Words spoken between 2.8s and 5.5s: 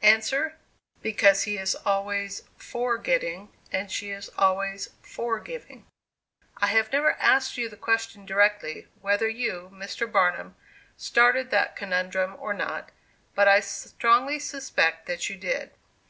getting, and she is always for